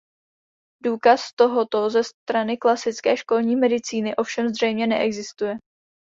Důkaz 0.83 1.21
tohoto 1.35 1.89
ze 1.89 2.01
strany 2.03 2.57
klasické 2.57 3.17
školní 3.17 3.55
medicíny 3.55 4.15
ovšem 4.15 4.49
zřejmě 4.49 4.87
neexistuje. 4.87 5.57